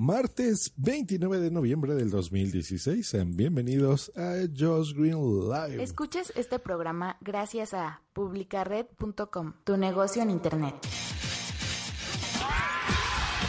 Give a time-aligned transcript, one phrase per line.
[0.00, 3.06] Martes 29 de noviembre del 2016.
[3.06, 5.82] Sean bienvenidos a Josh Green Live.
[5.82, 10.74] Escuches este programa gracias a publicared.com, tu negocio en internet.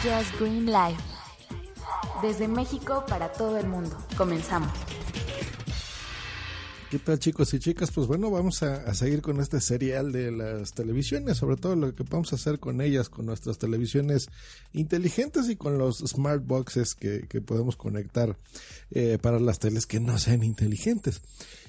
[0.02, 0.98] Josh Green Live.
[2.20, 3.96] Desde México para todo el mundo.
[4.18, 4.91] Comenzamos.
[6.92, 7.90] ¿Qué tal chicos y chicas?
[7.90, 12.02] Pues bueno, vamos a, seguir con este serial de las televisiones, sobre todo lo que
[12.02, 14.28] vamos hacer con ellas, con nuestras televisiones
[14.74, 18.36] inteligentes y con los smart boxes que, podemos conectar
[18.90, 21.22] eh, para las teles que no sean inteligentes.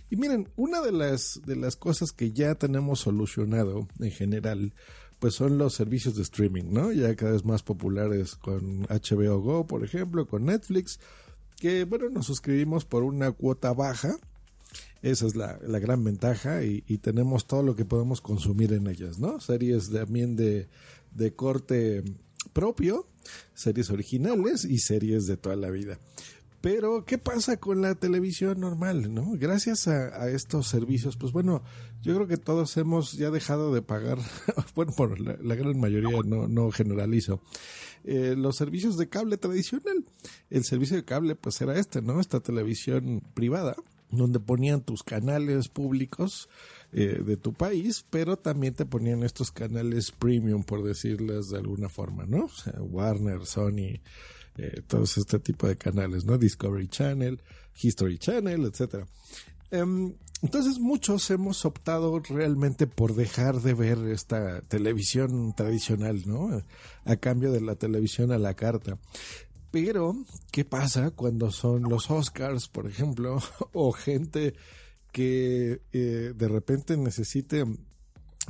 [0.10, 4.74] Y miren, una de las, de las cosas que ya tenemos solucionado en general,
[5.20, 6.92] pues son los servicios de streaming, ¿no?
[6.92, 11.00] Ya cada vez más populares con HBO Go, por ejemplo, con Netflix,
[11.62, 14.18] que bueno, nos suscribimos por una cuota baja
[15.04, 19.40] esa es la, gran ventaja y, tenemos todo lo que podemos consumir en ellas, ¿no?
[19.40, 20.70] Series también de,
[21.12, 22.04] de corte
[22.54, 23.08] propio,
[23.54, 26.00] series originales y series de toda la vida.
[26.62, 29.14] Pero, ¿qué pasa con la televisión normal?
[29.14, 29.34] ¿no?
[29.34, 31.62] Gracias a, estos servicios, pues bueno,
[32.02, 34.18] yo creo que todos hemos ya dejado de pagar,
[34.76, 37.42] bueno, por la, gran mayoría, no, no generalizo,
[38.06, 40.06] eh, los servicios de cable tradicional.
[40.50, 42.22] El servicio de cable, pues era este, ¿no?
[42.22, 43.76] Esta televisión privada
[44.18, 46.50] donde ponían tus canales públicos
[46.92, 51.90] eh, de tu país, pero también te ponían estos canales premium, por decirles de alguna
[51.90, 52.46] forma, ¿no?
[52.46, 54.00] O sea, Warner, Sony,
[54.58, 56.38] eh, todos este tipo de canales, ¿no?
[56.38, 57.42] Discovery Channel,
[57.82, 59.08] History Channel, etcétera.
[59.72, 60.14] Em,
[60.44, 66.62] entonces muchos hemos optado realmente por dejar de ver esta televisión tradicional, ¿no?
[67.06, 69.00] A cambio de la televisión a la carta.
[69.74, 70.16] Pero,
[70.52, 73.40] ¿qué pasa cuando son los Oscars, por ejemplo,
[73.74, 74.54] o gente
[75.12, 77.66] que eh, de repente necesite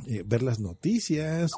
[0.06, 1.52] eh, ver las noticias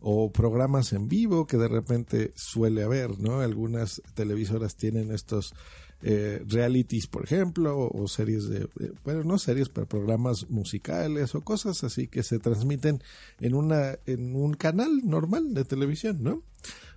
[0.00, 3.38] o programas en vivo que de repente suele haber, ¿no?
[3.38, 5.54] Algunas televisoras tienen estos
[6.02, 8.68] eh, realities, por ejemplo, o, series de,
[9.04, 13.04] bueno, no series, pero programas musicales o cosas así que se transmiten
[13.38, 16.42] en una en un canal normal de televisión, ¿no?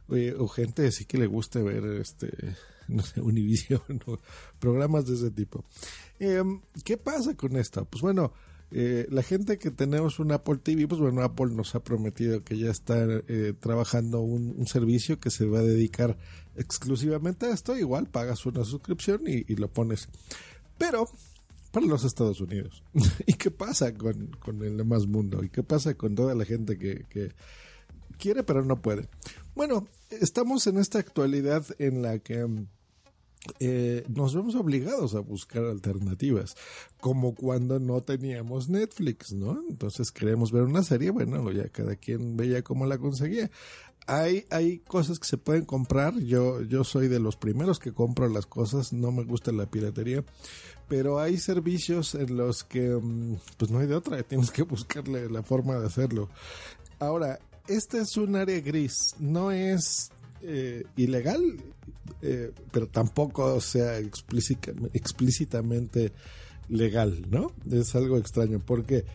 [0.07, 2.55] O gente así que le guste ver este
[2.87, 4.17] no sé, Univision o
[4.59, 5.63] programas de ese tipo.
[6.19, 7.85] Em, ¿Qué pasa con esto?
[7.85, 8.33] Pues bueno,
[8.71, 12.57] eh, la gente que tenemos un Apple TV, pues bueno, Apple nos ha prometido que
[12.57, 16.17] ya está eh, trabajando un, servicio que se va a dedicar
[16.55, 17.77] exclusivamente a esto.
[17.77, 20.09] Igual pagas una suscripción y, lo pones.
[20.77, 21.07] Pero
[21.71, 22.83] para los Estados Unidos.
[23.25, 25.43] ¿Y qué pasa con, con, el demás mundo?
[25.43, 27.33] ¿Y qué pasa con toda la gente que
[28.15, 29.07] quiere pero no puede?
[29.55, 32.45] Bueno, estamos en esta actualidad en la que
[33.59, 36.55] eh, nos vemos obligados a buscar alternativas,
[36.99, 39.61] como cuando no teníamos Netflix, ¿no?
[39.69, 43.49] Entonces queremos ver una serie, bueno, ya cada quien veía cómo la conseguía.
[44.07, 48.29] Hay, hay cosas que se pueden comprar, yo, yo soy de los primeros que compro
[48.29, 50.23] las cosas, no me gusta la piratería,
[50.87, 55.29] pero hay servicios en los que mm, pues no hay de otra, tienes que buscarle
[55.29, 56.29] la forma de hacerlo.
[56.99, 60.09] Ahora, este es un área gris, no es
[60.41, 61.41] eh, ilegal,
[62.21, 66.11] eh, pero tampoco sea explícitamente
[66.69, 67.51] legal, ¿no?
[67.71, 69.05] Es algo extraño porque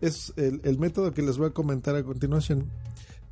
[0.00, 2.70] es el, método que les voy a comentar a continuación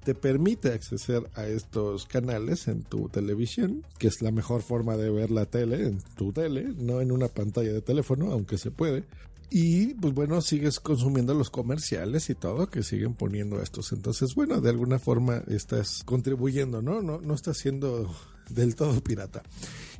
[0.04, 5.10] te permite acceder a estos canales en tu televisión, que es la mejor forma de
[5.10, 9.04] ver la tele, en tu tele, no en una pantalla de teléfono, aunque se puede.
[9.50, 13.92] Y pues bueno, sigues consumiendo los comerciales y todo que siguen poniendo estos.
[13.92, 17.00] Entonces, bueno, de alguna forma estás contribuyendo, ¿no?
[17.00, 18.14] No, no estás siendo
[18.50, 19.42] del todo pirata.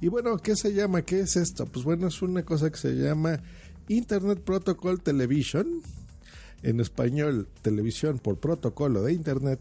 [0.01, 1.03] Y bueno, ¿qué se llama?
[1.03, 1.67] ¿Qué es esto?
[1.67, 3.41] Pues bueno, es una cosa que se llama
[3.89, 5.83] Internet Protocol Television.
[6.63, 9.61] En español, televisión por protocolo de Internet.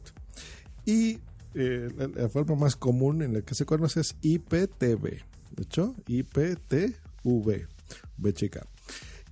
[0.86, 1.20] Y
[1.54, 5.22] eh, la, forma más común en la que se conoce es IPTV.
[5.56, 7.68] De hecho, IPTV.
[8.18, 8.66] B chica.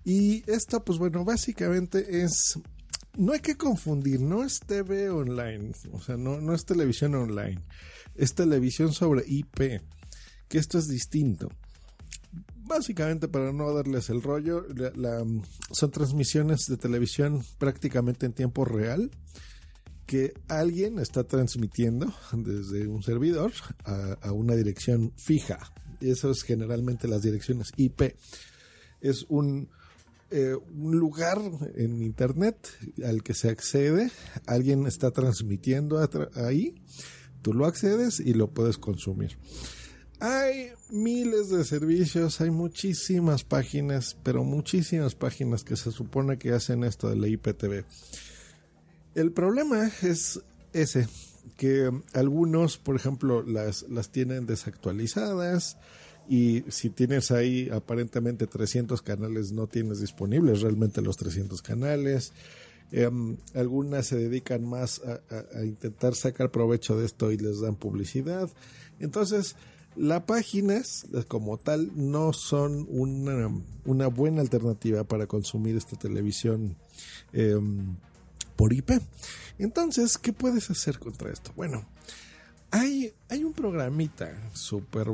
[0.05, 2.59] Y esto, pues bueno, básicamente es
[3.17, 7.61] no hay que confundir, no es TV online, o sea, no, no es televisión online,
[8.15, 9.81] es televisión sobre IP,
[10.47, 11.49] que esto es distinto.
[12.67, 14.65] básicamente para no darles el rollo,
[14.95, 15.23] la-
[15.71, 19.11] son transmisiones de televisión prácticamente en tiempo real
[20.07, 23.51] que alguien está transmitiendo desde un servidor
[23.85, 25.59] a, a una dirección fija.
[26.01, 28.15] Eso es generalmente las direcciones IP.
[29.01, 29.69] Es un,
[30.37, 31.39] eh, un lugar
[31.75, 32.67] en Internet
[33.05, 34.11] al que se accede.
[34.45, 35.97] Alguien está transmitiendo
[36.35, 36.75] ahí.
[37.41, 39.37] Tú lo accedes y lo puedes consumir.
[40.19, 46.83] Hay miles de servicios, hay muchísimas páginas, pero muchísimas páginas que se supone que hacen
[46.83, 47.85] esto de la IPTV.
[49.13, 50.41] El problema es
[50.73, 51.07] ese,
[51.55, 55.77] que algunos, por ejemplo, las, las tienen desactualizadas
[56.27, 62.33] y si tienes ahí aparentemente 300 canales, no tienes disponibles realmente los 300 canales.
[62.91, 68.49] Em, algunas se dedican más a, intentar sacar provecho de esto y les dan publicidad.
[68.99, 69.55] Entonces,
[69.95, 73.49] las páginas eh, como tal no son una,
[73.85, 76.75] una buena alternativa para consumir esta televisión
[77.33, 77.95] em,
[78.55, 78.91] por IP.
[79.57, 81.51] Entonces, ¿qué puedes hacer contra esto?
[81.55, 81.85] Bueno,
[82.71, 85.07] hay, hay un programita súper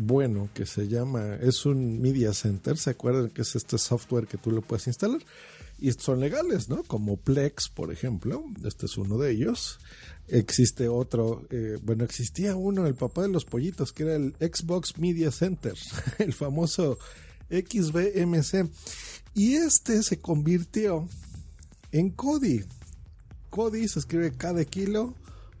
[0.00, 4.38] bueno que se llama, es un Media Center, ¿se acuerdan que es este software que
[4.38, 5.20] tú lo puedes instalar?
[5.80, 6.84] Y son legales, ¿no?
[6.84, 9.80] Como Plex, por ejemplo, este es uno de ellos.
[10.28, 14.98] Existe otro, eh, bueno, existía uno, el papá de los pollitos, que era el Xbox
[14.98, 15.74] Media Center,
[16.18, 16.98] el famoso
[17.50, 18.70] XBMC.
[19.34, 21.08] Y este se convirtió
[21.90, 22.64] en Kodi.
[23.50, 25.14] Kodi se escribe K de kilo,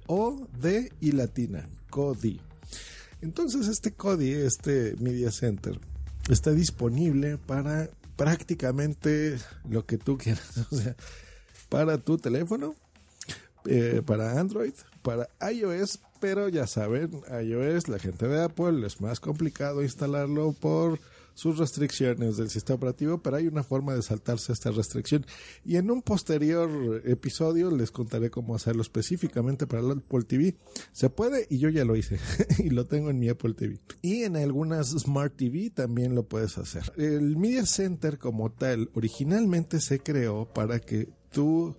[0.06, 1.68] O, D y latina.
[1.90, 2.40] Kodi.
[3.20, 5.78] Entonces este Kodi, este Media Center,
[6.30, 9.38] está disponible para prácticamente
[9.68, 10.66] lo que tú quieras.
[10.70, 10.96] O sea,
[11.68, 12.74] para tu teléfono,
[13.66, 14.72] eh, para Android,
[15.02, 20.98] para iOS, pero ya saben, iOS, la gente de Apple, es más complicado instalarlo por
[21.38, 25.24] sus restricciones del sistema operativo, pero hay una forma de saltarse esta restricción.
[25.64, 30.56] Y en un posterior episodio les contaré cómo hacerlo específicamente para el Apple TV.
[30.90, 32.18] Se puede y yo ya lo hice
[32.58, 33.78] y lo tengo en mi Apple TV.
[34.02, 36.92] Y en algunas Smart TV también lo puedes hacer.
[36.96, 41.76] El Media Center como tal originalmente se creó para que tú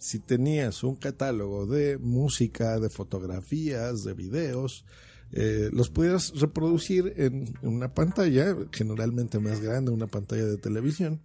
[0.00, 4.84] si tenías un catálogo de música, de fotografías, de videos,
[5.32, 11.20] eh, los pudieras reproducir en una pantalla, generalmente más grande, una pantalla de televisión,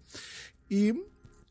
[0.70, 0.94] y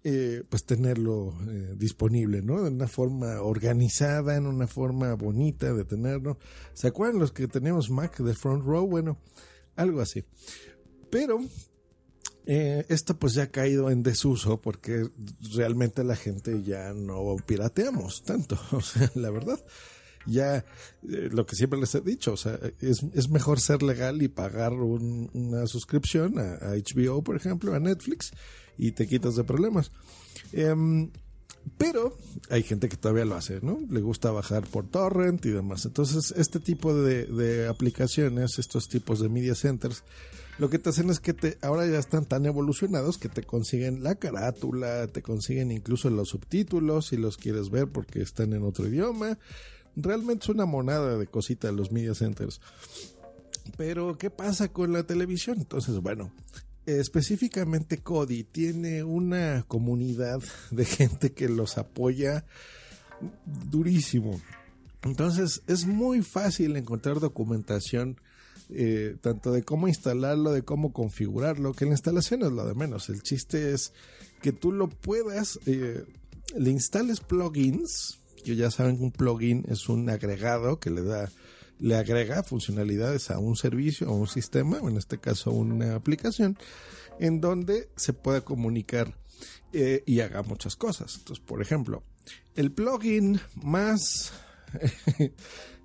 [0.02, 2.62] eh, pues tenerlo eh, disponible, ¿no?
[2.62, 6.38] De una forma organizada, en una forma bonita de tenerlo.
[6.72, 8.86] ¿Se acuerdan los que tenemos Mac de Front Row?
[8.86, 9.18] Bueno,
[9.76, 10.24] algo así.
[11.10, 11.40] Pero
[12.46, 15.06] eh, esto pues ya ha caído en desuso porque
[15.54, 19.62] realmente la gente ya no pirateamos tanto, o sea, la verdad.
[20.26, 20.64] Ya eh,
[21.32, 24.72] lo que siempre les he dicho, o sea, es, es mejor ser legal y pagar
[24.74, 28.30] un- una suscripción a, HBO, por ejemplo, a Netflix,
[28.76, 29.90] y te quitas de problemas.
[30.52, 31.10] Em,
[31.78, 32.16] pero
[32.48, 33.78] hay gente que todavía lo hace, ¿no?
[33.90, 35.84] Le gusta bajar por torrent y demás.
[35.84, 40.02] Entonces, este tipo de, de aplicaciones, estos tipos de media centers,
[40.58, 44.02] lo que te hacen es que te, ahora ya están tan evolucionados que te consiguen
[44.02, 48.86] la carátula, te consiguen incluso los subtítulos si los quieres ver porque están en otro
[48.86, 49.38] idioma.
[49.96, 52.60] Realmente es una monada de cosita los media centers.
[53.76, 55.58] Pero, ¿qué pasa con la televisión?
[55.58, 56.32] Entonces, bueno,
[56.86, 60.40] específicamente Cody tiene una comunidad
[60.70, 62.44] de gente que los apoya
[63.44, 64.40] durísimo.
[65.02, 68.20] Entonces es muy fácil encontrar documentación
[68.72, 73.08] eh, tanto de cómo instalarlo, de cómo configurarlo, que la instalación es lo de menos.
[73.08, 73.92] El chiste es
[74.42, 76.04] que tú lo puedas, eh,
[76.56, 81.30] le instales plugins, que ya saben que un plugin es un agregado que le da,
[81.78, 86.58] le agrega funcionalidades a un servicio o un sistema, en este caso una aplicación,
[87.18, 89.14] en donde se pueda comunicar
[89.72, 91.16] eh, y haga muchas cosas.
[91.18, 92.02] Entonces, por ejemplo,
[92.54, 94.32] el plugin más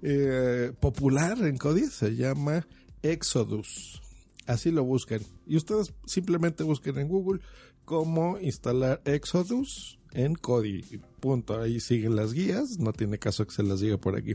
[0.01, 2.67] eh, popular en Kodi se llama
[3.01, 4.01] Exodus.
[4.47, 5.21] Así lo buscan.
[5.47, 7.41] Y ustedes simplemente busquen en Google
[7.83, 10.81] cómo instalar Exodus en Kodi.
[11.19, 11.59] Punto.
[11.59, 12.79] Ahí siguen las guías.
[12.79, 14.33] No tiene caso que se las diga por aquí.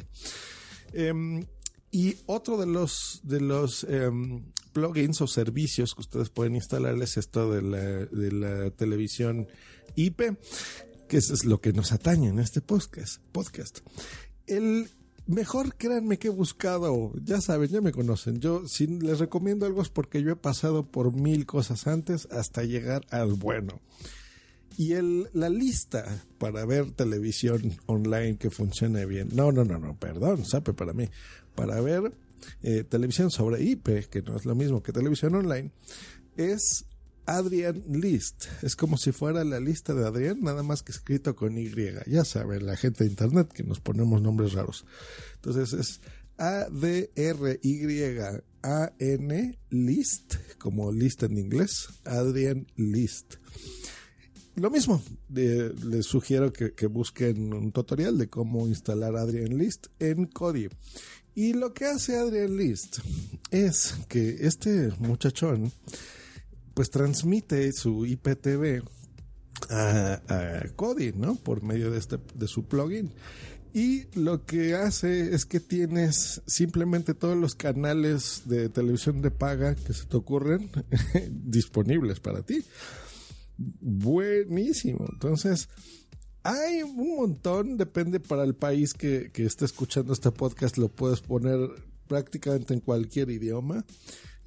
[0.93, 1.45] Em,
[1.91, 7.17] y otro de los, de los em, plugins o servicios que ustedes pueden instalar es
[7.17, 7.63] esto de
[8.33, 9.49] la, televisión
[9.97, 10.37] IP,
[11.09, 13.21] que es lo que nos atañe en este podcast.
[13.33, 13.81] podcast.
[14.47, 14.89] El
[15.27, 18.41] mejor, créanme que he buscado, ya saben, ya me conocen.
[18.41, 22.63] Yo, si les recomiendo algo es porque yo he pasado por mil cosas antes hasta
[22.63, 23.81] llegar al bueno.
[24.77, 29.29] Y el, la lista para ver televisión online que funcione bien.
[29.33, 31.09] No, no, no, no, perdón, sabe para mí.
[31.55, 32.13] Para ver
[32.63, 35.71] eh, televisión sobre IP, que no es lo mismo que televisión online,
[36.37, 36.87] es
[37.27, 38.47] Adrian List.
[38.63, 41.71] Es como si fuera la lista de Adrián, nada más que escrito con Y.
[42.07, 44.85] Ya saben, la gente de internet que nos ponemos nombres raros.
[45.37, 46.01] Entonces es
[46.39, 47.09] A-D-R-Y-A-N
[49.71, 51.89] List, como list en inglés.
[52.05, 53.35] Adrian List.
[54.61, 60.27] Lo mismo, les sugiero que, que busquen un tutorial de cómo instalar Adrian List en
[60.27, 60.69] Kodi.
[61.35, 62.99] Y lo que hace Adrian List
[63.51, 65.73] es que este muchachón
[66.75, 68.83] pues transmite su IPTV
[69.71, 71.37] a, a Kodi, ¿no?
[71.37, 73.11] Por medio de, este, de su plugin.
[73.73, 79.75] Y lo que hace es que tienes simplemente todos los canales de televisión de paga
[79.75, 80.71] que se te ocurren
[81.31, 82.63] disponibles para ti.
[83.61, 85.07] Buenísimo.
[85.13, 85.69] Entonces,
[86.43, 91.21] hay un montón, depende para el país que, que esté escuchando este podcast, lo puedes
[91.21, 91.59] poner
[92.07, 93.85] prácticamente en cualquier idioma.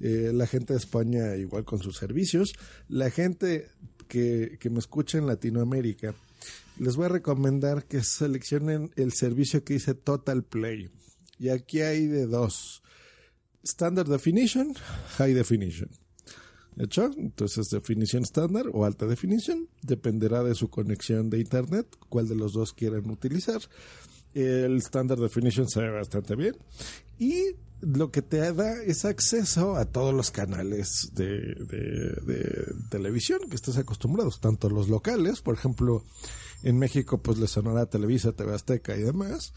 [0.00, 2.54] Eh, la gente de España igual con sus servicios.
[2.88, 3.68] La gente
[4.08, 6.14] que, que me escucha en Latinoamérica,
[6.78, 10.90] les voy a recomendar que seleccionen el servicio que dice Total Play.
[11.38, 12.82] Y aquí hay de dos.
[13.62, 14.74] Standard Definition,
[15.16, 15.88] High Definition.
[16.76, 17.10] ¿Hecho?
[17.16, 19.68] Entonces, definición estándar o alta definición.
[19.82, 23.60] Dependerá de su conexión de internet, cuál de los dos quieran utilizar.
[24.34, 26.56] El Standard Definition se ve bastante bien.
[27.18, 33.40] Y lo que te da es acceso a todos los canales de, de, de televisión
[33.48, 36.02] que estás acostumbrados, tanto los locales, por ejemplo,
[36.62, 39.52] en México pues le sonará Televisa, TV Azteca y demás,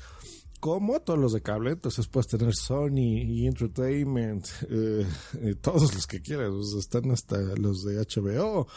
[0.60, 5.06] como todos los de cable, entonces puedes tener Sony y Entertainment, eh,
[5.42, 8.68] eh, todos los que quieras, están hasta los de HBO,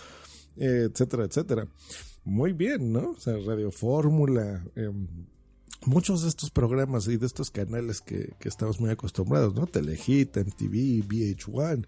[0.56, 1.68] eh, etcétera, etcétera.
[2.24, 3.10] Muy bien, ¿no?
[3.10, 5.06] O sea, Radio Fórmula, em,
[5.86, 9.66] muchos de estos programas y de estos canales que, que estamos muy acostumbrados, ¿no?
[9.66, 11.86] Telehit, MTV, VH1.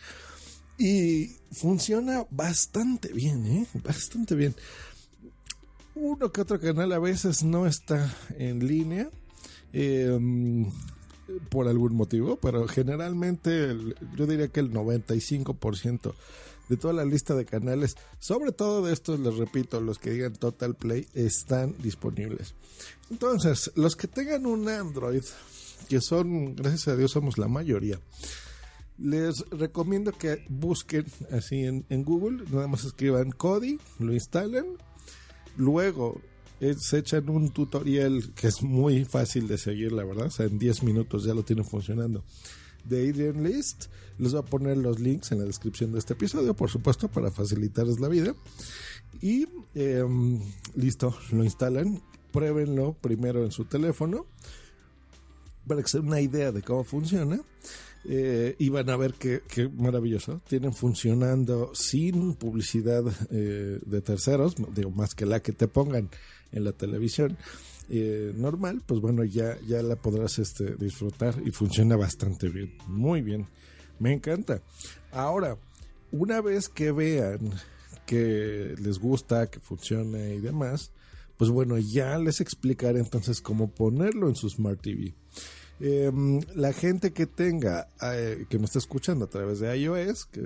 [0.79, 3.67] Y funciona bastante bien, ¿eh?
[3.85, 4.55] Bastante bien.
[5.95, 9.11] Uno que otro canal a veces no está en línea.
[9.73, 10.19] Eh,
[11.49, 13.77] por algún motivo, pero generalmente
[14.17, 16.15] yo diría que el 95%
[16.69, 20.35] de toda la lista de canales, sobre todo de estos, les repito, los que digan
[20.35, 22.55] Total Play, están disponibles.
[23.11, 25.23] Entonces, los que tengan un Android,
[25.89, 27.99] que son, gracias a Dios, somos la mayoría,
[28.99, 34.77] les recomiendo que busquen así en, en Google, nada más escriban Kodi, lo instalen,
[35.57, 36.21] luego
[36.79, 40.59] se echan un tutorial que es muy fácil de seguir, la verdad, o sea, en
[40.59, 42.23] 10 minutos ya lo tienen funcionando
[42.85, 43.87] de Adrian List.
[44.19, 47.31] Les voy a poner los links en la descripción de este episodio, por supuesto, para
[47.31, 48.35] facilitarles la vida.
[49.21, 50.05] Y eh,
[50.75, 52.03] listo, lo instalan.
[52.33, 54.27] Pruébenlo primero en su teléfono
[55.67, 57.41] para que se den una idea de cómo funciona.
[58.05, 59.43] Eh, y van a ver qué,
[59.77, 60.41] maravilloso.
[60.49, 66.11] Tienen funcionando sin publicidad eh, de terceros, digo, más que la que te pongan
[66.53, 67.37] en la televisión
[67.89, 72.75] eh, normal, pues bueno, ya, ya la podrás este, disfrutar y funciona bastante bien.
[72.87, 73.47] Muy bien.
[73.99, 74.63] Me encanta.
[75.11, 75.59] Ahora,
[76.11, 77.53] una vez que vean
[78.07, 80.93] que les gusta, que funcione y demás,
[81.37, 85.15] pues bueno, ya les explicaré entonces cómo ponerlo en su Smart TV.
[85.81, 86.13] Eh,
[86.55, 90.41] la gente que tenga, eh, que me está escuchando a través de iOS, que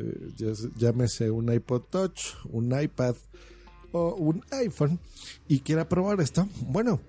[0.76, 3.16] llámese un iPod Touch, un iPad
[4.16, 4.98] un iPhone
[5.48, 7.00] y quiera probar esto, bueno,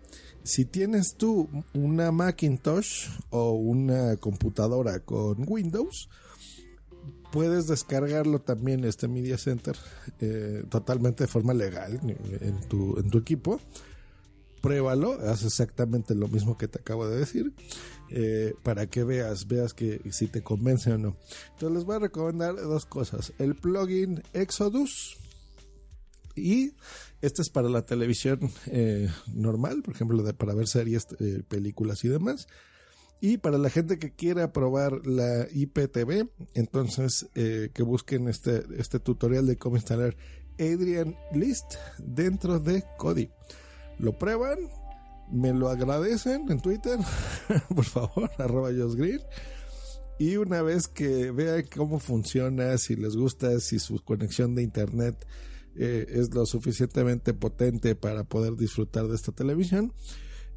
[0.44, 6.08] si tienes tú una Macintosh o una computadora con Windows,
[7.32, 9.76] puedes descargarlo también este Media Center
[10.22, 12.00] eh, totalmente de forma legal
[12.42, 13.60] en tu, en tu equipo.
[14.62, 17.54] Pruébalo, haz exactamente lo mismo que te acabo de decir,
[18.10, 21.16] eh, para que veas, veas que si te convence o no.
[21.52, 25.18] Entonces les voy a recomendar dos cosas: el plugin Exodus
[26.38, 26.74] y
[27.22, 32.10] este es para la televisión eh, normal, por ejemplo, para ver series, eh, películas y
[32.10, 32.48] demás.
[33.20, 39.00] Y para la gente que quiera probar la IPTV, entonces eh, que busquen este, este
[39.00, 40.16] tutorial de cómo instalar
[40.60, 43.32] Adrian List dentro de Kodi.
[43.98, 44.60] Lo prueban,
[45.32, 47.00] me lo agradecen en Twitter,
[47.76, 49.22] por favor, arroba Green.
[50.20, 55.28] Y una vez que vean cómo funciona, si les gusta, si su conexión de internet
[55.78, 59.94] eh, es lo suficientemente potente para poder disfrutar de esta televisión,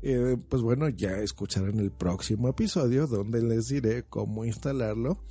[0.02, 5.22] eh, pues bueno, ya escucharán el próximo episodio donde les diré cómo instalarlo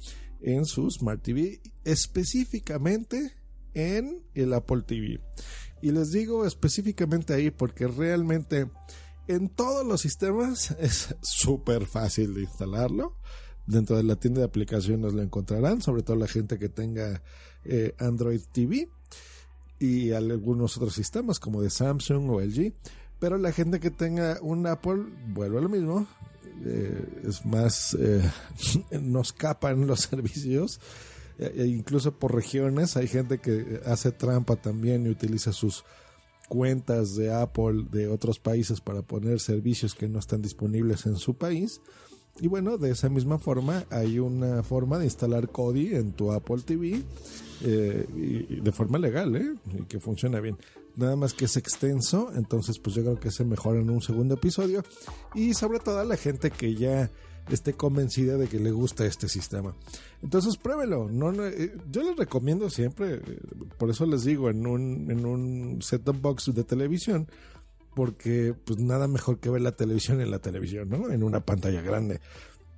[0.41, 3.33] en su Smart TV, específicamente
[3.73, 5.21] en el Apple TV.
[5.81, 8.69] Y les digo específicamente ahí porque realmente
[9.27, 13.15] en todos los sistemas es súper fácil de instalarlo.
[13.65, 17.21] Dentro de la tienda de aplicaciones lo encontrarán, sobre todo la gente que tenga
[17.63, 18.89] eh, Android TV
[19.79, 22.73] y algunos otros sistemas como de Samsung o LG.
[23.19, 26.07] Pero la gente que tenga un Apple vuelve a lo mismo.
[26.65, 28.29] Eh, es más, eh,
[29.01, 30.79] nos capan los servicios.
[31.37, 35.85] E incluso por regiones hay gente que hace trampa también y utiliza sus
[36.49, 41.37] cuentas de Apple de otros países para poner servicios que no están disponibles en su
[41.37, 41.79] país.
[42.39, 46.61] Y bueno, de esa misma forma hay una forma de instalar Kodi en tu Apple
[46.65, 47.03] TV
[47.61, 49.53] eh, y, de forma legal, ¿eh?
[49.77, 50.57] Y que funciona bien.
[50.95, 54.35] Nada más que es extenso, entonces pues yo creo que se mejora en un segundo
[54.35, 54.83] episodio.
[55.33, 57.09] Y sobre todo a la gente que ya
[57.49, 59.75] esté convencida de que le gusta este sistema.
[60.21, 61.09] Entonces pruébelo.
[61.09, 63.39] No, eh, yo les recomiendo siempre, eh,
[63.77, 67.27] por eso les digo, en un, en un set-top box de televisión,
[67.93, 71.11] porque pues nada mejor que ver la televisión en la televisión, ¿no?
[71.11, 72.19] En una pantalla grande.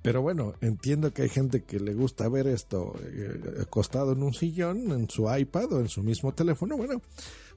[0.02, 4.34] Pero bueno, entiendo que hay gente que le gusta ver esto eh, acostado en un
[4.34, 6.76] sillón, en su iPad o en su mismo teléfono.
[6.76, 7.00] Bueno,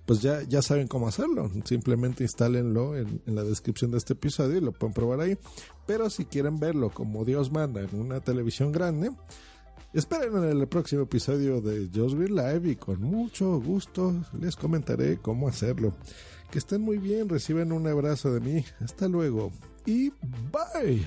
[0.06, 1.50] pues ya, ya saben cómo hacerlo.
[1.64, 5.38] Simplemente instálenlo en, la descripción de este episodio y lo pueden probar ahí.
[5.88, 9.10] Pero si quieren verlo como Dios manda en una televisión grande,
[9.94, 15.18] esperen en el próximo episodio de Just Green Live y con mucho gusto les comentaré
[15.18, 15.96] cómo hacerlo.
[16.52, 18.66] Que estén muy bien, reciben un abrazo de mí.
[18.82, 19.52] Hasta luego
[19.86, 20.12] y
[20.52, 21.06] bye.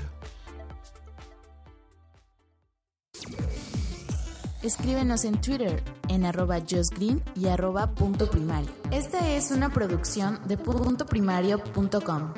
[4.63, 8.71] Escríbenos en Twitter en arroba justgreen y arroba punto primario.
[8.91, 12.35] Esta es una producción de puntoprimario.com.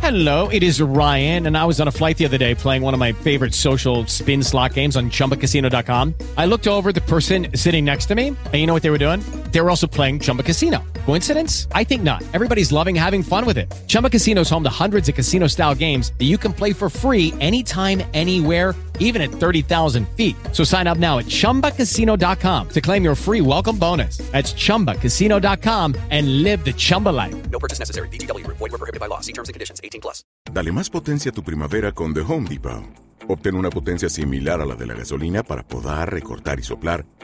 [0.00, 2.94] Hello, it is Ryan, and I was on a flight the other day playing one
[2.94, 6.14] of my favorite social spin slot games on chumbacasino.com.
[6.36, 8.98] I looked over the person sitting next to me, and you know what they were
[8.98, 9.20] doing?
[9.56, 10.84] They were also playing Chumba Casino.
[11.06, 11.66] Coincidence?
[11.72, 12.22] I think not.
[12.34, 13.72] Everybody's loving having fun with it.
[13.86, 16.90] Chumba Casino is home to hundreds of casino style games that you can play for
[16.90, 20.36] free anytime, anywhere, even at 30,000 feet.
[20.52, 24.18] So sign up now at chumbacasino.com to claim your free welcome bonus.
[24.30, 27.34] That's chumbacasino.com and live the Chumba life.
[27.50, 28.08] No purchase necessary.
[28.08, 29.20] DTW, void, were prohibited by law.
[29.20, 30.22] See terms and conditions 18 plus.
[30.52, 32.84] Dale más potencia a tu primavera con The Home Depot.
[33.26, 37.06] Obtén una potencia similar a la de la gasolina para podar, recortar y soplar